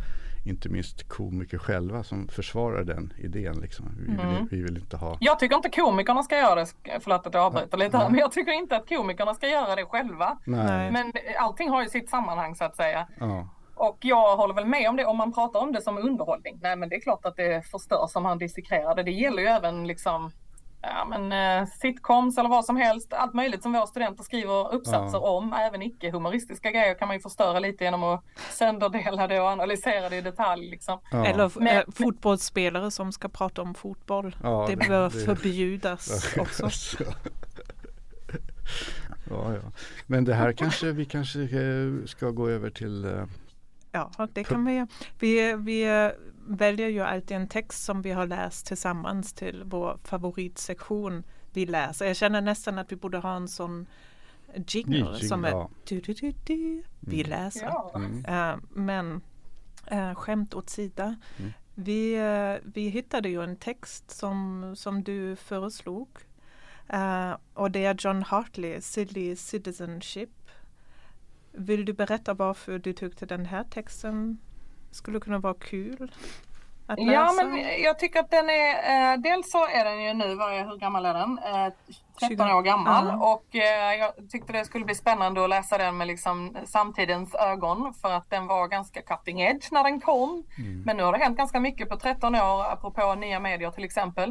[0.49, 3.59] inte minst komiker själva som försvarar den idén.
[3.61, 3.95] Liksom.
[3.97, 4.47] Vi, vill, mm.
[4.51, 5.17] vi vill inte ha...
[5.19, 6.67] Jag tycker inte komikerna ska göra det,
[6.99, 9.85] förlåt att jag avbryter lite här, men jag tycker inte att komikerna ska göra det
[9.85, 10.37] själva.
[10.45, 10.91] Nej.
[10.91, 13.07] Men allting har ju sitt sammanhang så att säga.
[13.19, 13.47] Ja.
[13.75, 16.59] Och jag håller väl med om det om man pratar om det som underhållning.
[16.61, 19.03] Nej men det är klart att det förstörs om man dissekrerar det.
[19.03, 20.31] Det gäller ju även liksom
[20.89, 23.13] ja, men, eh, sitcoms eller vad som helst.
[23.13, 25.29] Allt möjligt som våra studenter skriver uppsatser ja.
[25.29, 25.53] om.
[25.53, 30.09] Även icke humoristiska grejer kan man ju förstöra lite genom att sönderdela det och analysera
[30.09, 30.69] det i detalj.
[30.69, 30.99] Liksom.
[31.11, 31.25] Ja.
[31.25, 34.35] Eller men, fotbollsspelare som ska prata om fotboll.
[34.43, 36.69] Ja, det, det bör det, förbjudas det, också.
[39.29, 39.71] ja, ja.
[40.07, 43.25] Men det här kanske vi kanske eh, ska gå över till eh,
[43.91, 44.85] Ja, det kan vi
[45.19, 46.09] Vi, vi
[46.47, 52.05] väljer ju alltid en text som vi har läst tillsammans till vår favoritsektion vi läser.
[52.05, 53.87] Jag känner nästan att vi borde ha en sån
[54.67, 55.69] jingle, jingle som är ja.
[55.87, 57.29] du, du, du, du, vi mm.
[57.29, 57.65] läser.
[57.65, 57.91] Ja.
[57.95, 58.25] Mm.
[58.25, 59.21] Uh, men
[59.91, 61.15] uh, skämt åt sida.
[61.37, 61.53] Mm.
[61.75, 66.07] Vi, uh, vi hittade ju en text som, som du föreslog.
[67.53, 70.29] och det är John Hartley, Silly Citizenship.
[71.51, 74.37] Vill du berätta varför du tyckte den här texten
[74.91, 76.11] skulle kunna vara kul?
[76.87, 77.11] Att läsa?
[77.11, 80.53] Ja men jag tycker att den är, eh, dels så är den ju nu, vad
[80.53, 81.39] är, hur gammal är den?
[81.39, 81.73] Eh,
[82.19, 83.21] 13 år gammal uh.
[83.21, 87.93] och eh, jag tyckte det skulle bli spännande att läsa den med liksom samtidens ögon
[87.93, 90.43] för att den var ganska cutting edge när den kom.
[90.57, 90.81] Mm.
[90.85, 94.29] Men nu har det hänt ganska mycket på 13 år apropå nya medier till exempel.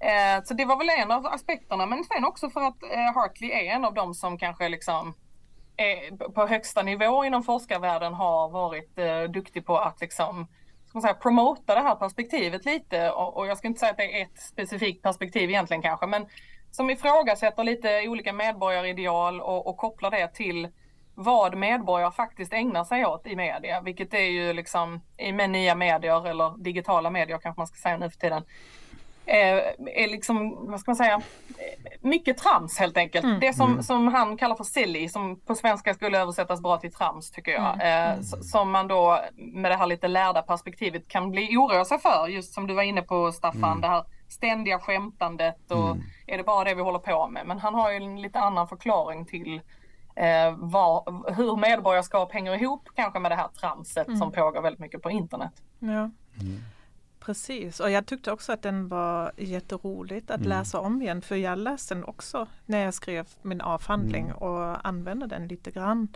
[0.00, 3.50] Eh, så det var väl en av aspekterna men sen också för att eh, Hartley
[3.50, 5.14] är en av dem som kanske liksom
[5.76, 10.46] Eh, på högsta nivå inom forskarvärlden har varit eh, duktig på att liksom,
[10.88, 13.10] ska man säga, promota det här perspektivet lite.
[13.10, 16.26] Och, och jag ska inte säga att det är ett specifikt perspektiv egentligen kanske, men
[16.70, 20.68] som ifrågasätter lite olika medborgarideal och, och kopplar det till
[21.14, 25.74] vad medborgare faktiskt ägnar sig åt i media, vilket är ju liksom i med nya
[25.74, 28.42] medier eller digitala medier kanske man ska säga nu för tiden
[29.26, 31.22] är liksom, vad ska man säga,
[32.00, 33.24] mycket trams helt enkelt.
[33.24, 33.40] Mm.
[33.40, 33.82] Det som, mm.
[33.82, 37.74] som han kallar för silly, som på svenska skulle översättas bra till trams tycker jag.
[37.80, 38.18] Mm.
[38.18, 42.28] Eh, som man då med det här lite lärda perspektivet kan bli oroa sig för,
[42.28, 43.80] just som du var inne på Staffan, mm.
[43.80, 46.02] det här ständiga skämtandet och mm.
[46.26, 47.46] är det bara det vi håller på med?
[47.46, 49.60] Men han har ju en lite annan förklaring till
[50.16, 54.32] eh, var, hur medborgarskap hänger ihop kanske med det här tramset som mm.
[54.32, 55.52] pågår väldigt mycket på internet.
[55.78, 56.10] Ja.
[57.24, 60.48] Precis, och jag tyckte också att den var jätteroligt att mm.
[60.48, 64.36] läsa om igen för jag läste den också när jag skrev min avhandling mm.
[64.36, 66.08] och använde den lite grann.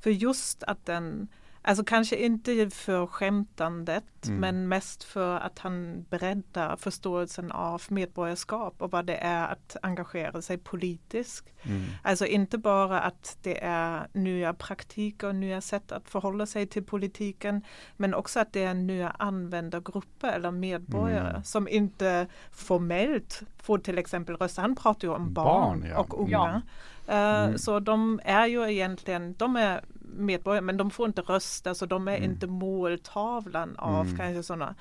[0.00, 1.28] För just att den
[1.64, 4.40] Alltså kanske inte för skämtandet mm.
[4.40, 10.42] men mest för att han breddar förståelsen av medborgarskap och vad det är att engagera
[10.42, 11.52] sig politiskt.
[11.62, 11.82] Mm.
[12.02, 16.84] Alltså inte bara att det är nya praktiker och nya sätt att förhålla sig till
[16.84, 17.62] politiken
[17.96, 21.44] men också att det är nya användargrupper eller medborgare mm.
[21.44, 24.62] som inte formellt får till exempel rösta.
[24.62, 25.98] Han pratar ju om barn, barn ja.
[25.98, 26.30] och unga.
[26.30, 26.62] Ja.
[27.08, 29.80] Uh, så de är ju egentligen, de är
[30.12, 32.30] medborgare men de får inte rösta så de är mm.
[32.30, 34.18] inte måltavlan av mm.
[34.18, 34.74] kanske sådana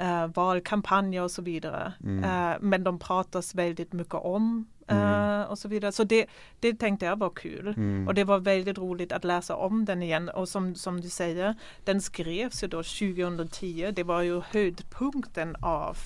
[0.00, 1.92] uh, valkampanjer och så vidare.
[2.04, 2.24] Mm.
[2.24, 5.92] Uh, men de pratas väldigt mycket om uh, och så vidare.
[5.92, 6.26] Så det,
[6.60, 7.74] det tänkte jag var kul.
[7.76, 8.08] Mm.
[8.08, 10.28] Och det var väldigt roligt att läsa om den igen.
[10.28, 13.92] Och som, som du säger, den skrevs ju då 2010.
[13.96, 15.96] Det var ju höjdpunkten av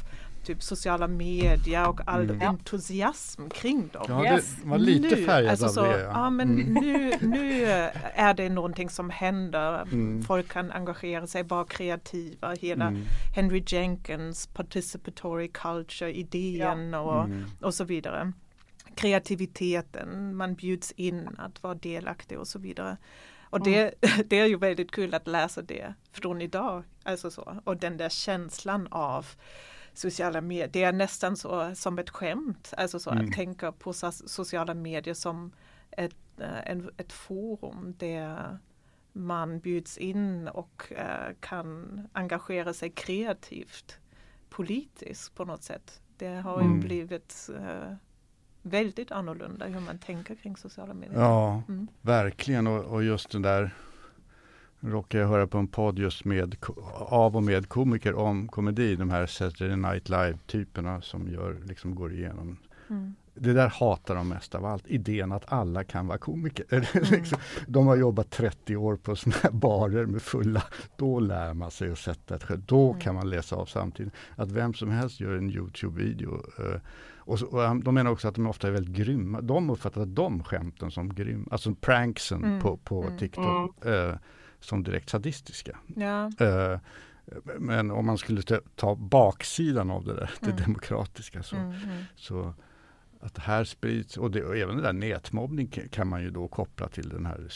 [0.45, 2.49] typ sociala medier och all mm.
[2.49, 4.05] entusiasm kring dem.
[4.09, 4.57] Ja, yes.
[4.63, 6.01] det var lite färgad alltså så, av det.
[6.01, 6.75] Ja, ja men mm.
[6.75, 7.65] nu, nu
[8.15, 9.83] är det någonting som händer.
[9.83, 10.23] Mm.
[10.23, 12.55] Folk kan engagera sig, vara kreativa.
[12.55, 13.03] Hela mm.
[13.35, 17.01] Henry Jenkins participatory culture idén ja.
[17.01, 17.45] och, mm.
[17.61, 18.33] och så vidare.
[18.95, 22.97] Kreativiteten, man bjuds in att vara delaktig och så vidare.
[23.51, 24.27] Och det, mm.
[24.29, 26.85] det är ju väldigt kul att läsa det från idag.
[27.03, 27.57] Alltså så.
[27.65, 29.27] Och den där känslan av
[29.95, 30.69] sociala medier.
[30.69, 33.25] Det är nästan så som ett skämt, alltså så mm.
[33.25, 35.53] att tänka på sociala medier som
[35.91, 38.59] ett, äh, en, ett forum där
[39.13, 43.99] man bjuds in och äh, kan engagera sig kreativt
[44.51, 46.01] politisk på något sätt.
[46.17, 46.81] Det har ju mm.
[46.81, 47.95] blivit uh,
[48.63, 51.21] väldigt annorlunda hur man tänker kring sociala medier.
[51.21, 51.89] Ja, mm.
[52.01, 53.75] verkligen och, och, just den där
[54.81, 56.57] råkar jag höra på en podd just med
[56.99, 62.13] av och med komiker om komedi, de här Saturday Night Live-typerna som gör, liksom går
[62.13, 62.57] igenom
[62.91, 63.15] mm.
[63.35, 66.67] Det där hatar de mest av allt, idén att alla kan vara komiker.
[67.01, 67.05] Mm.
[67.11, 70.63] Liksom, de har jobbat 30 år på sådana här barer med fulla,
[70.97, 72.69] då lär man sig att sätta ett skämt.
[72.69, 73.01] Då mm.
[73.01, 74.13] kan man läsa av samtidigt.
[74.37, 76.81] Att vem som helst gör en Youtube-video uh,
[77.17, 79.41] och, så, och, de menar också att de ofta är väldigt grymma.
[79.41, 82.61] De uppfattar de skämten som grymma, alltså pranksen mm.
[82.61, 83.19] på, på mm.
[83.19, 84.15] TikTok uh,
[84.61, 85.79] som direkt sadistiska.
[85.97, 86.31] Ja.
[86.41, 86.79] Uh,
[87.59, 88.43] men om man skulle
[88.77, 90.63] ta baksidan av det där, det mm.
[90.63, 92.05] demokratiska, så, mm, mm.
[92.17, 92.55] så
[93.21, 96.49] att det här sprids och, det, och även det där nätmobbning kan man ju då
[96.49, 97.47] koppla till den här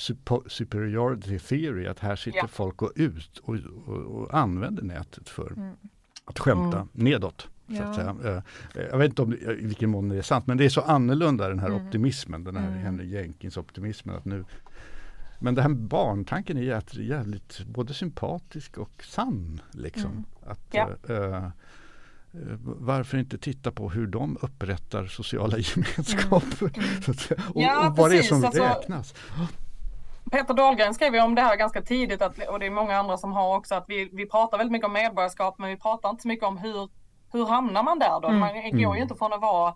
[0.49, 2.49] superiority theory, att här sitter ja.
[2.49, 5.77] folk och ut och, och, och använder nätet för mm.
[6.25, 6.89] att skämta mm.
[6.93, 7.49] nedåt.
[7.67, 7.83] Så ja.
[7.83, 8.17] att säga.
[8.25, 8.37] Eh,
[8.83, 10.81] eh, jag vet inte om, i vilken mån det är sant, men det är så
[10.81, 12.71] annorlunda den här optimismen, den här.
[12.71, 14.17] Henry Jenkins optimismen.
[14.17, 14.45] Att nu,
[15.45, 16.63] men den här barntanken är
[17.01, 19.61] jävligt, både sympatisk och sann.
[19.73, 20.11] Liksom.
[20.11, 20.25] Mm.
[20.47, 20.89] Att, ja.
[21.09, 21.49] äh,
[22.65, 26.71] varför inte titta på hur de upprättar sociala gemenskaper?
[26.75, 27.43] Mm.
[27.55, 29.15] och, ja, och vad det är som alltså, räknas.
[30.31, 33.17] Peter Dahlgren skrev ju om det här ganska tidigt att, och det är många andra
[33.17, 36.23] som har också att vi, vi pratar väldigt mycket om medborgarskap men vi pratar inte
[36.23, 36.89] så mycket om hur
[37.33, 38.29] hur hamnar man där då?
[38.29, 38.41] Mm.
[38.41, 39.03] Man går ju mm.
[39.03, 39.75] inte från att vara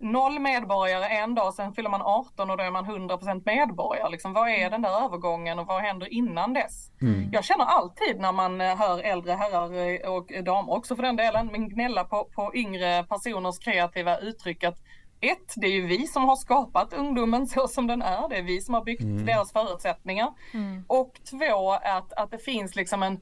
[0.00, 4.10] noll medborgare en dag, sen fyller man 18 och då är man 100% medborgare.
[4.10, 6.90] Liksom, vad är den där övergången och vad händer innan dess?
[7.02, 7.28] Mm.
[7.32, 11.16] Jag känner alltid när man eh, hör äldre herrar eh, och damer också för den
[11.16, 14.78] delen, men gnälla på, på yngre personers kreativa uttryck att
[15.20, 18.28] ett, det är ju vi som har skapat ungdomen så som den är.
[18.28, 19.26] Det är vi som har byggt mm.
[19.26, 20.34] deras förutsättningar.
[20.54, 20.84] Mm.
[20.86, 23.20] Och två, att, att det finns liksom en,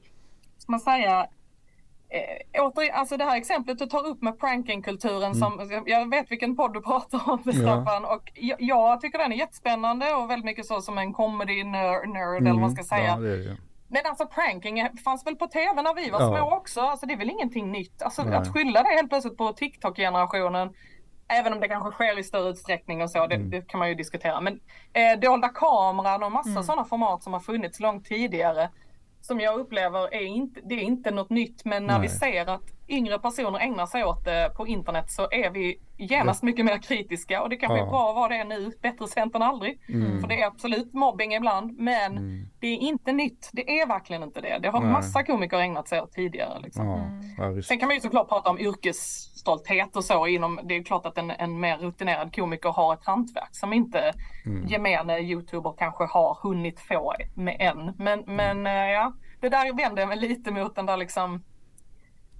[0.57, 1.27] ska man säga,
[2.11, 5.35] Eh, åter, alltså det här exemplet du tar upp med prankingkulturen mm.
[5.35, 8.15] som, jag vet vilken podd du pratar om Staffan ja.
[8.15, 12.09] och jag, jag, tycker den är jättespännande och väldigt mycket så som en comedy nerd,
[12.09, 12.45] nerd mm.
[12.45, 13.07] eller vad man ska säga.
[13.07, 13.57] Ja, det det.
[13.87, 16.27] Men alltså pranking fanns väl på tv när vi var ja.
[16.27, 18.01] små också, alltså det är väl ingenting nytt.
[18.01, 18.35] Alltså Nej.
[18.35, 20.73] att skylla det helt plötsligt på TikTok-generationen
[21.31, 23.49] Även om det kanske sker i större utsträckning och så, det, mm.
[23.49, 24.41] det kan man ju diskutera.
[24.41, 24.59] Men
[24.93, 26.63] eh, dolda kameran och massa mm.
[26.63, 28.69] sådana format som har funnits långt tidigare
[29.21, 32.07] som jag upplever är inte, det är inte något nytt men när Nej.
[32.07, 36.43] vi ser att yngre personer ägnar sig åt det på internet så är vi genast
[36.43, 37.85] mycket mer kritiska och det kanske ja.
[37.85, 39.79] är bra vara det nu, bättre sent än aldrig.
[39.89, 40.21] Mm.
[40.21, 42.49] För det är absolut mobbing ibland men mm.
[42.59, 44.59] det är inte nytt, det är verkligen inte det.
[44.61, 44.91] Det har Nej.
[44.91, 46.59] massa komiker ägnat sig åt tidigare.
[46.59, 46.87] Liksom.
[47.37, 47.45] Ja.
[47.45, 47.63] Mm.
[47.63, 51.17] Sen kan man ju såklart prata om yrkesstolthet och så inom, det är klart att
[51.17, 54.13] en, en mer rutinerad komiker har ett hantverk som inte
[54.45, 54.67] mm.
[54.67, 57.93] gemene youtuber kanske har hunnit få med än.
[57.97, 58.65] Men, men mm.
[58.67, 61.43] Eh, ja, det där vänder jag mig lite mot den där liksom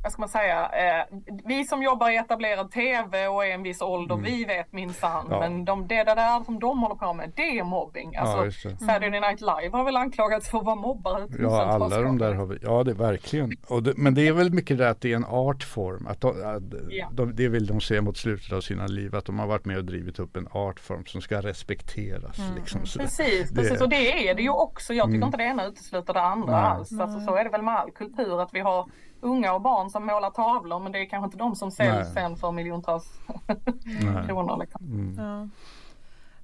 [0.03, 3.81] vad ska man säga, eh, vi som jobbar i etablerad tv och är en viss
[3.81, 4.25] ålder, mm.
[4.31, 5.27] vi vet minsann.
[5.29, 5.39] Ja.
[5.39, 8.15] Men de, det där som de håller på med, det är mobbing.
[8.15, 11.27] Alltså, ja, Saturday Night Live har väl anklagats för att vara mobbare.
[11.39, 13.49] Ja, alla de där har vi, ja det är verkligen.
[13.83, 16.07] Det, men det är väl mycket det att det är en artform.
[16.07, 17.09] Att de, att ja.
[17.11, 19.77] de, det vill de se mot slutet av sina liv, att de har varit med
[19.77, 22.39] och drivit upp en artform som ska respekteras.
[22.39, 22.55] Mm.
[22.55, 22.81] Liksom.
[22.81, 24.93] precis, det, precis, och det är det ju också.
[24.93, 25.27] Jag tycker mm.
[25.27, 26.99] inte det ena utesluter det andra alls.
[26.99, 28.89] Alltså, så är det väl med all kultur, att vi har
[29.21, 32.37] unga och barn som målar tavlor men det är kanske inte de som säljs sen
[32.37, 33.19] för miljontals
[34.27, 34.57] kronor.
[34.59, 34.85] Liksom.
[34.85, 35.25] Mm.
[35.25, 35.47] Ja.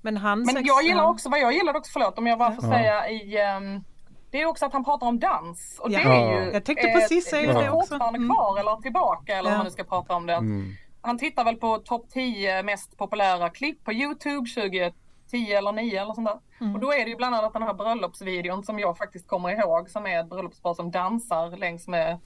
[0.01, 2.63] Men, han men jag gillar också, vad jag gillar också, förlåt om jag bara får
[2.63, 2.71] ja.
[2.71, 3.83] säga i um,
[4.31, 5.79] det är också att han pratar om dans.
[5.79, 5.99] Och ja.
[5.99, 7.89] det är ju, jag tänkte precis säga det också.
[7.89, 8.35] fortfarande mm.
[8.35, 9.57] kvar eller tillbaka eller ja.
[9.57, 10.33] man nu ska prata om det.
[10.33, 10.73] Mm.
[11.01, 14.93] Han tittar väl på topp 10 mest populära klipp på Youtube 2010
[15.31, 16.39] eller 9 eller sånt där.
[16.61, 16.75] Mm.
[16.75, 19.89] Och då är det ju bland annat den här bröllopsvideon som jag faktiskt kommer ihåg
[19.89, 22.19] som är ett bröllopspar som dansar längs med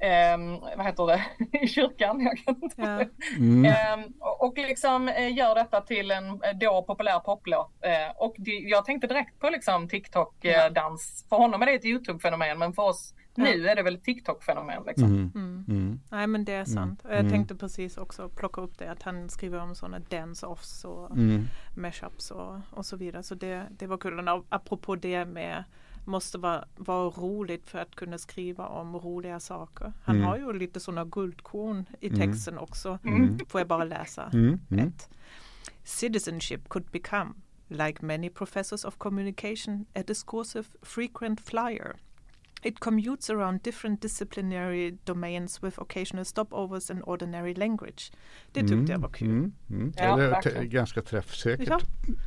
[0.00, 1.24] eh, vad heter det,
[1.62, 2.20] i kyrkan.
[2.20, 3.04] Jag kan inte ja.
[3.36, 3.64] mm.
[3.64, 4.06] eh,
[4.38, 7.70] och liksom eh, gör detta till en eh, då populär poplåt.
[7.80, 11.26] Eh, och det, jag tänkte direkt på liksom TikTok-dans.
[11.28, 14.82] För honom är det ett YouTube-fenomen men för oss nu är det väl ett TikTok-fenomen.
[14.86, 15.04] Liksom.
[15.04, 15.32] Mm.
[15.34, 15.64] Mm.
[15.68, 16.00] Mm.
[16.08, 17.04] Nej men det är sant.
[17.04, 17.16] Mm.
[17.16, 17.32] Jag mm.
[17.32, 21.44] tänkte precis också plocka upp det att han skriver om sådana dance-offs och mm.
[21.76, 23.22] mashups och, och så vidare.
[23.22, 24.28] Så det, det var kul.
[24.28, 25.64] Och apropå det med
[26.04, 29.92] måste vara, vara roligt för att kunna skriva om roliga saker.
[30.02, 30.28] Han mm.
[30.28, 32.20] har ju lite sådana guldkorn i mm.
[32.20, 32.64] texten mm.
[32.64, 32.98] också.
[33.04, 33.38] Mm.
[33.48, 34.60] Får jag bara läsa mm.
[34.70, 34.88] mm.
[34.88, 35.08] ett.
[35.84, 37.30] Citizenship could become,
[37.68, 41.96] like many professors of communication, a discursive frequent flyer
[42.62, 48.12] It commutes around different disciplinary domains with occasional stopovers in ordinary language.
[48.52, 49.28] Det tyckte mm, jag var kul.
[49.28, 49.92] Mm, mm.
[49.96, 51.68] Ja, det är ganska träffsäkert.
[51.68, 51.80] Ja.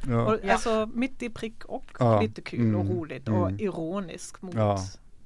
[0.08, 0.34] Ja.
[0.34, 3.60] Och, alltså mitt i prick och lite kul och mm, roligt och mm.
[3.60, 4.56] ironisk mot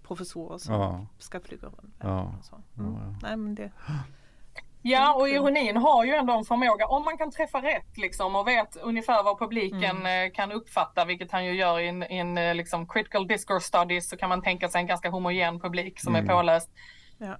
[0.04, 1.08] professorer som ja.
[1.20, 1.96] ska flyga runt.
[2.00, 2.34] Ja.
[2.78, 2.93] Mm.
[2.93, 3.72] Ja, Nej, men det,
[4.89, 8.47] Ja och ironin har ju ändå en förmåga, om man kan träffa rätt liksom och
[8.47, 10.28] vet ungefär vad publiken mm.
[10.28, 14.17] Eh, kan uppfatta, vilket han ju gör i en, eh, liksom critical discourse studies, så
[14.17, 16.30] kan man tänka sig en ganska homogen publik som mm.
[16.30, 16.69] är påläst.
[17.17, 17.38] Ja.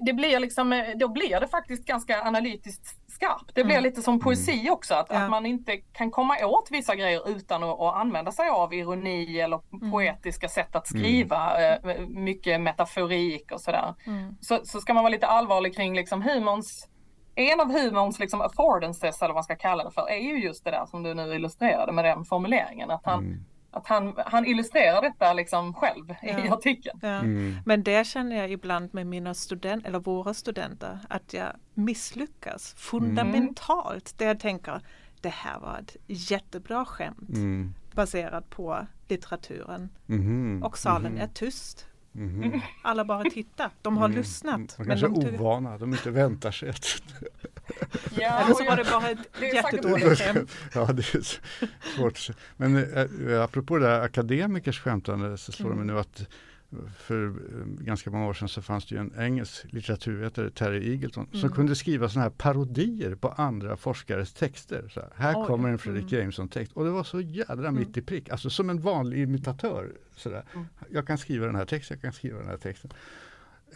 [0.00, 3.54] Det blir liksom, eh, då blir det faktiskt ganska analytiskt skarpt.
[3.54, 3.84] Det blir mm.
[3.84, 4.72] lite som poesi mm.
[4.72, 5.16] också, att, ja.
[5.16, 9.40] att man inte kan komma åt vissa grejer utan att, att använda sig av ironi
[9.40, 9.90] eller mm.
[9.90, 12.24] poetiska sätt att skriva, mm.
[12.24, 13.94] Mycket metaforik och sådär.
[14.06, 14.36] Mm.
[14.40, 16.88] Så, så ska man vara lite allvarlig kring liksom humorns
[17.34, 20.64] en av humorns liksom affordances eller vad man ska kalla det för är ju just
[20.64, 22.90] det där som du nu illustrerade med den formuleringen.
[22.90, 26.44] Att han, mm att han, han illustrerar detta liksom själv ja.
[26.44, 26.98] i artikeln.
[27.02, 27.08] Ja.
[27.08, 27.56] Mm.
[27.64, 33.90] Men det känner jag ibland med mina studenter, eller våra studenter, att jag misslyckas fundamentalt.
[33.90, 34.16] Mm.
[34.16, 34.80] Där jag tänker,
[35.20, 37.74] det här var ett jättebra skämt mm.
[37.94, 39.88] baserat på litteraturen.
[40.08, 40.62] Mm.
[40.62, 41.24] Och salen mm.
[41.24, 41.86] är tyst.
[42.14, 42.60] Mm.
[42.82, 43.70] Alla bara tittar.
[43.82, 44.18] De har mm.
[44.18, 44.76] lyssnat.
[44.76, 47.02] De kanske är ovana, de inte väntar sig att...
[48.18, 50.56] ja, Eller så var det bara ett jättedåligt skämt.
[50.74, 51.40] Ja, det är
[51.96, 52.36] svårt.
[52.56, 55.78] Men äh, apropå det där akademikers skämtande så slår mm.
[55.78, 56.28] det mig nu att
[56.98, 57.32] för eh,
[57.84, 61.40] ganska många år sedan så fanns det ju en engelsk litteraturvetare, Terry Eagleton, mm.
[61.40, 64.88] som kunde skriva sådana här parodier på andra forskares texter.
[64.88, 66.20] Så här, här Oj, kommer en Fredrik mm.
[66.20, 67.74] Jameson-text och det var så jädra mm.
[67.74, 69.92] mitt i prick, alltså som en vanlig imitatör.
[70.16, 70.44] Så där.
[70.54, 70.66] Mm.
[70.90, 72.90] Jag kan skriva den här texten, jag kan skriva den här texten.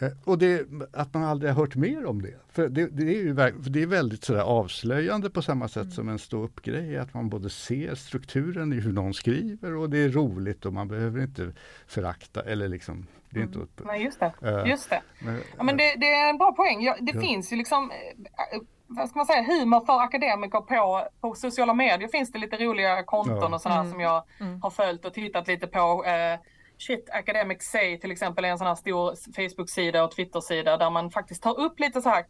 [0.01, 2.35] Eh, och det, att man aldrig har hört mer om det.
[2.51, 5.91] För det, det är, ju, för det är väldigt sådär avslöjande på samma sätt mm.
[5.91, 6.97] som en stå-upp-grej.
[6.97, 10.87] Att man både ser strukturen i hur någon skriver och det är roligt och man
[10.87, 11.51] behöver inte
[11.87, 13.69] förakta eller liksom det är inte mm.
[13.85, 15.01] Nej just det, uh, just det.
[15.19, 16.83] Men, ja, men det, det, är en bra poäng.
[16.83, 17.21] Ja, det ja.
[17.21, 22.07] finns ju liksom eh, vad ska man säga, humor för akademiker på, på sociala medier
[22.07, 23.55] finns det lite roliga konton ja.
[23.55, 23.91] och sådär mm.
[23.91, 24.61] som jag mm.
[24.61, 26.05] har följt och tittat lite på.
[26.05, 26.39] Eh,
[26.77, 31.11] Shit Academic Say till exempel är en sån här stor Facebook-sida och Twitter-sida där man
[31.11, 32.25] faktiskt tar upp lite så här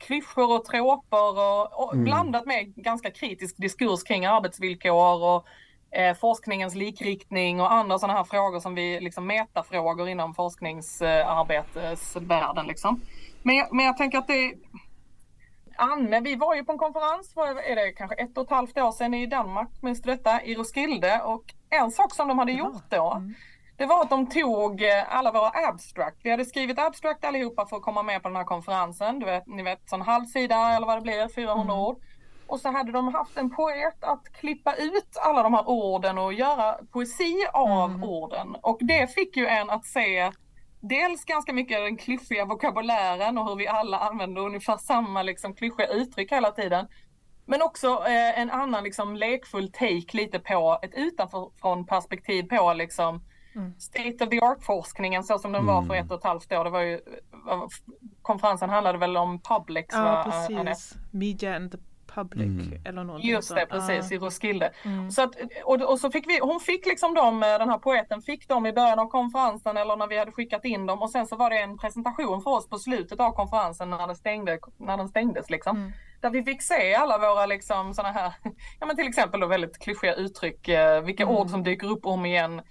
[0.00, 2.04] klyschor och tråper och, och mm.
[2.04, 5.46] blandat med ganska kritisk diskurs kring arbetsvillkor och
[5.98, 13.00] eh, forskningens likriktning och andra sådana här frågor som vi liksom metafrågor inom forskningsarbetsvärlden liksom.
[13.42, 14.54] Men jag, men jag tänker att det
[15.76, 18.78] Anne, vi var ju på en konferens för är det kanske ett och ett halvt
[18.78, 22.52] år sedan i Danmark, minns du detta, i Roskilde och en sak som de hade
[22.52, 23.34] gjort då mm
[23.80, 26.16] det var att de tog eh, alla våra abstract.
[26.22, 29.18] Vi hade skrivit abstract allihopa för att komma med på den här konferensen.
[29.18, 31.76] Du vet, ni vet, sån halvsida eller vad det blir, 400 mm.
[31.76, 31.96] ord.
[32.46, 36.32] Och så hade de haft en poet att klippa ut alla de här orden och
[36.32, 38.04] göra poesi av mm.
[38.04, 38.56] orden.
[38.62, 40.32] Och det fick ju en att se
[40.80, 45.88] dels ganska mycket den klyschiga vokabulären och hur vi alla använder ungefär samma liksom klyschiga
[45.88, 46.86] uttryck hela tiden.
[47.46, 53.22] Men också eh, en annan liksom lekfull take lite på ett utanför perspektiv på liksom
[53.54, 53.74] Mm.
[53.78, 56.04] State of the art-forskningen så som den var för mm.
[56.04, 56.64] ett och ett halvt år.
[56.64, 57.00] Det var ju,
[58.22, 59.86] konferensen handlade väl om public.
[59.88, 60.94] Ja, precis.
[61.10, 61.78] Media and the
[62.14, 62.82] public mm.
[62.84, 64.14] eller någonting Just det, precis ah.
[64.14, 64.72] i Roskilde.
[64.84, 65.10] Mm.
[65.10, 65.34] Så att,
[65.64, 68.72] och, och, så fick vi, hon fick liksom dem, den här poeten fick dem i
[68.72, 71.58] början av konferensen eller när vi hade skickat in dem och sen så var det
[71.58, 75.76] en presentation för oss på slutet av konferensen när, det stängde, när den stängdes liksom.
[75.76, 75.92] Mm.
[76.20, 78.32] Där vi fick se alla våra liksom sådana här,
[78.80, 81.36] ja men till exempel då väldigt klyschiga uttryck, eh, vilka mm.
[81.36, 82.62] ord som dyker upp om igen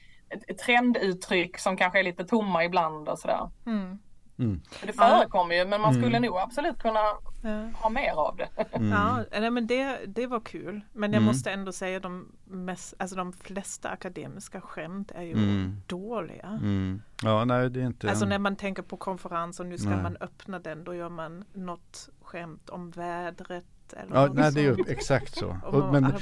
[0.66, 3.50] trenduttryck som kanske är lite tomma ibland och sådär.
[3.66, 4.00] Mm.
[4.40, 4.62] Mm.
[4.86, 6.22] Det förekommer ju men man skulle mm.
[6.22, 7.00] nog absolut kunna
[7.44, 7.70] ja.
[7.74, 8.50] ha mer av det.
[8.74, 8.92] Mm.
[9.32, 10.82] Ja, men det, det var kul.
[10.94, 11.28] Men jag mm.
[11.28, 15.82] måste ändå säga de, mest, alltså de flesta akademiska skämt är ju mm.
[15.88, 16.48] dåliga.
[16.48, 17.02] Mm.
[17.24, 20.04] Ja, nej, det är inte alltså när man tänker på konferens och nu ska nej.
[20.04, 24.64] man öppna den då gör man något skämt om vädret eller ja, nej, det är
[24.64, 25.58] ju exakt så.
[25.66, 26.14] Och, men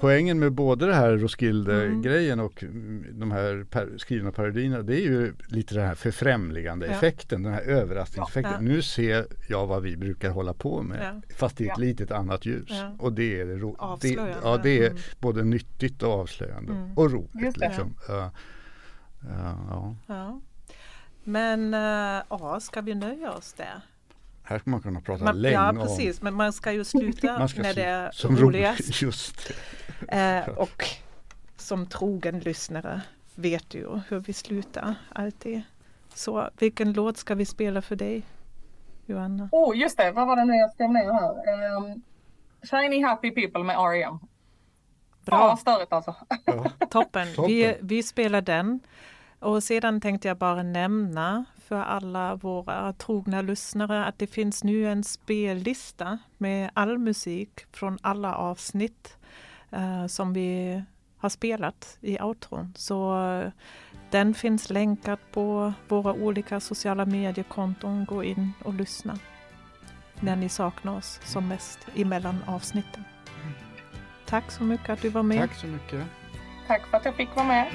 [0.00, 2.64] poängen med både det här Roskilde-grejen och
[3.10, 6.92] de här per, skrivna parodierna det är ju lite den här förfrämligande ja.
[6.92, 8.52] effekten, den här överraskningseffekten.
[8.52, 8.60] Ja.
[8.60, 11.34] Nu ser jag vad vi brukar hålla på med ja.
[11.36, 12.70] fast i ett litet annat ljus.
[12.98, 14.08] Och det är, ro- det,
[14.42, 15.02] ja, det är mm.
[15.18, 16.98] både nyttigt och avslöjande mm.
[16.98, 17.56] och roligt.
[17.56, 17.94] Liksom.
[18.10, 18.16] Uh,
[19.24, 20.40] uh, ja.
[21.24, 23.82] Men uh, ja, ska vi nöja oss där?
[24.48, 26.24] Här ska man kunna prata man, länge Ja precis, om.
[26.24, 29.02] men man ska ju sluta ska när det är som roligast.
[29.02, 29.52] Just
[30.08, 30.84] eh, och
[31.56, 33.00] som trogen lyssnare
[33.34, 35.62] vet du ju hur vi slutar alltid.
[36.14, 38.22] Så vilken låt ska vi spela för dig,
[39.06, 39.48] Johanna?
[39.52, 41.76] Oh, just det, vad var det nu jag skrev ner här?
[41.76, 42.02] Um,
[42.62, 44.18] Shiny Happy People med R.E.M.
[45.24, 45.38] Bra.
[45.38, 46.14] Ja, störigt alltså.
[46.44, 46.70] Ja.
[46.90, 47.34] Toppen.
[47.34, 47.46] Toppen.
[47.46, 48.80] Vi, vi spelar den.
[49.38, 54.86] Och sedan tänkte jag bara nämna för alla våra trogna lyssnare att det finns nu
[54.86, 59.16] en spellista med all musik från alla avsnitt
[59.72, 62.72] uh, som vi har har spelat i outron.
[62.76, 63.50] Så eh,
[64.10, 68.04] den finns länkad på våra olika sociala mediekonton.
[68.04, 69.18] Gå in och lyssna
[70.20, 73.04] när ni saknar oss som mest emellan avsnitten.
[74.26, 75.40] Tack så mycket att du var med.
[75.40, 76.04] Tack så mycket.
[76.66, 77.66] Tack för att jag fick vara med.